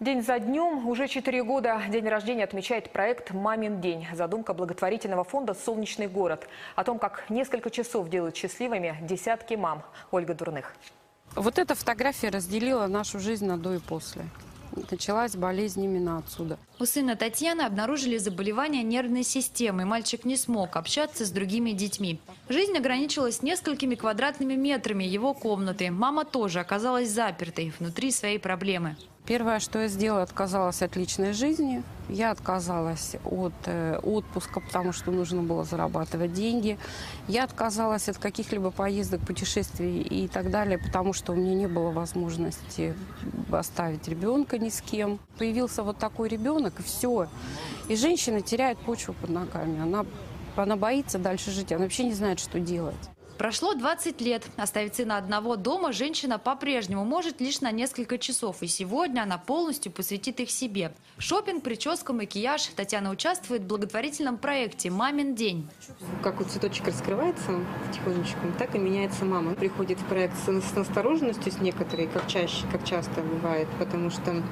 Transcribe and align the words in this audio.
День 0.00 0.22
за 0.22 0.40
днем, 0.40 0.88
уже 0.88 1.06
четыре 1.06 1.44
года 1.44 1.80
день 1.88 2.08
рождения 2.08 2.42
отмечает 2.42 2.90
проект 2.90 3.30
«Мамин 3.30 3.80
день». 3.80 4.08
Задумка 4.12 4.52
благотворительного 4.52 5.22
фонда 5.22 5.54
«Солнечный 5.54 6.08
город». 6.08 6.48
О 6.74 6.82
том, 6.82 6.98
как 6.98 7.30
несколько 7.30 7.70
часов 7.70 8.10
делают 8.10 8.34
счастливыми 8.34 8.98
десятки 9.02 9.54
мам. 9.54 9.84
Ольга 10.10 10.34
Дурных. 10.34 10.74
Вот 11.36 11.60
эта 11.60 11.76
фотография 11.76 12.30
разделила 12.30 12.88
нашу 12.88 13.20
жизнь 13.20 13.46
на 13.46 13.56
до 13.56 13.74
и 13.74 13.78
после. 13.78 14.22
Началась 14.90 15.36
болезнь 15.36 15.84
именно 15.84 16.18
отсюда. 16.18 16.58
У 16.80 16.86
сына 16.86 17.14
Татьяны 17.14 17.62
обнаружили 17.62 18.18
заболевание 18.18 18.82
нервной 18.82 19.22
системы. 19.22 19.84
Мальчик 19.84 20.24
не 20.24 20.36
смог 20.36 20.74
общаться 20.74 21.24
с 21.24 21.30
другими 21.30 21.70
детьми. 21.70 22.20
Жизнь 22.48 22.76
ограничилась 22.76 23.42
несколькими 23.42 23.94
квадратными 23.94 24.54
метрами 24.54 25.04
его 25.04 25.34
комнаты. 25.34 25.92
Мама 25.92 26.24
тоже 26.24 26.58
оказалась 26.58 27.10
запертой 27.10 27.72
внутри 27.78 28.10
своей 28.10 28.40
проблемы. 28.40 28.96
Первое, 29.26 29.58
что 29.58 29.80
я 29.80 29.88
сделала, 29.88 30.22
отказалась 30.22 30.82
от 30.82 30.96
личной 30.96 31.32
жизни. 31.32 31.82
Я 32.10 32.30
отказалась 32.30 33.16
от 33.24 33.54
э, 33.64 33.98
отпуска, 34.02 34.60
потому 34.60 34.92
что 34.92 35.10
нужно 35.10 35.42
было 35.42 35.64
зарабатывать 35.64 36.34
деньги. 36.34 36.78
Я 37.26 37.44
отказалась 37.44 38.06
от 38.10 38.18
каких-либо 38.18 38.70
поездок, 38.70 39.22
путешествий 39.22 40.02
и 40.02 40.28
так 40.28 40.50
далее, 40.50 40.76
потому 40.76 41.14
что 41.14 41.32
у 41.32 41.36
меня 41.36 41.54
не 41.54 41.68
было 41.68 41.90
возможности 41.90 42.94
оставить 43.50 44.06
ребенка 44.08 44.58
ни 44.58 44.68
с 44.68 44.82
кем. 44.82 45.18
Появился 45.38 45.82
вот 45.82 45.96
такой 45.96 46.28
ребенок, 46.28 46.80
и 46.80 46.82
все. 46.82 47.28
И 47.88 47.96
женщина 47.96 48.42
теряет 48.42 48.76
почву 48.76 49.14
под 49.14 49.30
ногами. 49.30 49.80
Она, 49.80 50.04
она 50.54 50.76
боится 50.76 51.18
дальше 51.18 51.50
жить, 51.50 51.72
она 51.72 51.84
вообще 51.84 52.04
не 52.04 52.12
знает, 52.12 52.40
что 52.40 52.60
делать. 52.60 52.94
Прошло 53.38 53.74
20 53.74 54.20
лет. 54.20 54.44
Оставить 54.56 54.94
сына 54.94 55.16
одного 55.16 55.56
дома 55.56 55.92
женщина 55.92 56.38
по-прежнему 56.38 57.04
может 57.04 57.40
лишь 57.40 57.60
на 57.60 57.72
несколько 57.72 58.16
часов. 58.16 58.62
И 58.62 58.68
сегодня 58.68 59.22
она 59.22 59.38
полностью 59.38 59.90
посвятит 59.90 60.38
их 60.38 60.50
себе. 60.50 60.92
Шопинг, 61.18 61.64
прическа, 61.64 62.12
макияж. 62.12 62.66
Татьяна 62.76 63.10
участвует 63.10 63.62
в 63.62 63.66
благотворительном 63.66 64.38
проекте 64.38 64.90
«Мамин 64.90 65.34
день». 65.34 65.68
Как 66.22 66.38
вот 66.38 66.48
цветочек 66.48 66.86
раскрывается 66.86 67.60
потихонечку, 67.86 68.38
так 68.58 68.74
и 68.76 68.78
меняется 68.78 69.24
мама. 69.24 69.54
Приходит 69.54 69.98
в 69.98 70.04
проект 70.04 70.34
с, 70.38 70.74
настороженностью, 70.76 71.50
с 71.50 71.58
некоторой, 71.58 72.06
как 72.06 72.28
чаще, 72.28 72.66
как 72.70 72.84
часто 72.84 73.20
бывает, 73.22 73.66
потому 73.78 74.10
что 74.10 74.42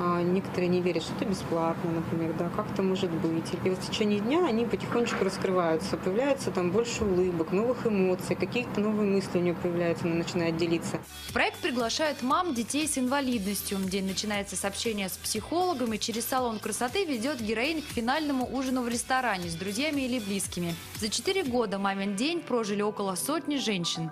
а, 0.00 0.22
некоторые 0.22 0.68
не 0.68 0.80
верят, 0.80 1.02
что 1.02 1.14
это 1.14 1.24
бесплатно, 1.24 1.90
например, 1.90 2.34
да, 2.36 2.50
как 2.56 2.70
это 2.72 2.82
может 2.82 3.10
быть. 3.10 3.52
И 3.64 3.70
вот 3.70 3.78
в 3.78 3.88
течение 3.88 4.20
дня 4.20 4.44
они 4.44 4.66
потихонечку 4.66 5.24
раскрываются, 5.24 5.96
появляется 5.96 6.50
там 6.50 6.72
больше 6.72 7.04
улыбок, 7.04 7.52
новых 7.52 7.86
эмоций, 7.86 8.23
какие-то 8.28 8.80
новые 8.80 9.10
мысли 9.10 9.38
у 9.38 9.40
нее 9.42 9.54
появляются, 9.54 10.06
она 10.06 10.14
начинает 10.14 10.56
делиться. 10.56 10.98
В 11.28 11.32
проект 11.32 11.58
приглашают 11.58 12.22
мам 12.22 12.54
детей 12.54 12.88
с 12.88 12.96
инвалидностью. 12.96 13.78
День 13.78 14.06
начинается 14.06 14.56
с 14.56 14.64
общения 14.64 15.08
с 15.08 15.16
психологом 15.16 15.92
и 15.92 15.98
через 15.98 16.24
салон 16.24 16.58
красоты 16.58 17.04
ведет 17.04 17.40
героинь 17.40 17.82
к 17.82 17.86
финальному 17.86 18.48
ужину 18.50 18.82
в 18.82 18.88
ресторане 18.88 19.50
с 19.50 19.54
друзьями 19.54 20.02
или 20.02 20.18
близкими. 20.18 20.74
За 21.00 21.08
четыре 21.08 21.42
года 21.42 21.78
«Мамин 21.78 22.16
день» 22.16 22.40
прожили 22.40 22.82
около 22.82 23.14
сотни 23.16 23.56
женщин. 23.56 24.10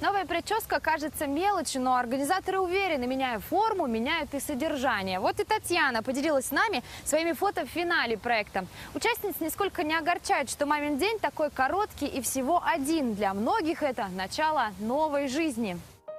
Новая 0.00 0.24
прическа 0.26 0.78
кажется 0.78 1.26
мелочью, 1.26 1.82
но 1.82 1.96
организаторы 1.96 2.60
уверены, 2.60 3.08
меняя 3.08 3.40
форму, 3.40 3.88
меняют 3.88 4.32
и 4.32 4.38
содержание. 4.38 5.18
Вот 5.18 5.40
и 5.40 5.44
Татьяна 5.44 6.04
поделилась 6.04 6.46
с 6.46 6.50
нами 6.52 6.84
своими 7.04 7.32
фото 7.32 7.66
в 7.66 7.68
финале 7.68 8.16
проекта. 8.16 8.64
Участниц 8.94 9.34
нисколько 9.40 9.82
не 9.82 9.96
огорчает, 9.96 10.50
что 10.50 10.66
мамин 10.66 10.98
день 10.98 11.18
такой 11.18 11.50
короткий 11.50 12.06
и 12.06 12.20
всего 12.20 12.62
один. 12.64 13.16
Для 13.16 13.34
многих 13.34 13.82
это 13.82 14.06
начало 14.14 14.68
новой 14.78 15.26
жизни. 15.26 15.76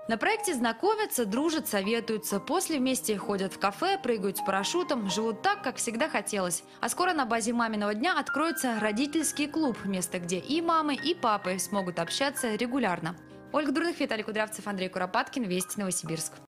На 0.09 0.17
проекте 0.17 0.55
знакомятся, 0.55 1.25
дружат, 1.25 1.69
советуются. 1.69 2.41
После 2.41 2.79
вместе 2.79 3.17
ходят 3.17 3.53
в 3.53 3.59
кафе, 3.59 3.97
прыгают 3.97 4.39
с 4.39 4.41
парашютом, 4.41 5.09
живут 5.09 5.41
так, 5.41 5.61
как 5.61 5.77
всегда 5.77 6.09
хотелось. 6.09 6.63
А 6.81 6.89
скоро 6.89 7.13
на 7.13 7.25
базе 7.25 7.53
маминого 7.53 7.93
дня 7.93 8.19
откроется 8.19 8.77
родительский 8.81 9.47
клуб, 9.47 9.77
место, 9.85 10.19
где 10.19 10.39
и 10.39 10.61
мамы, 10.61 10.95
и 10.95 11.15
папы 11.15 11.59
смогут 11.59 11.99
общаться 11.99 12.55
регулярно. 12.55 13.15
Ольга 13.51 13.71
Дурных, 13.71 13.99
Виталий 13.99 14.23
Кудрявцев, 14.23 14.67
Андрей 14.67 14.89
Куропаткин. 14.89 15.43
Вести 15.43 15.79
Новосибирск. 15.79 16.33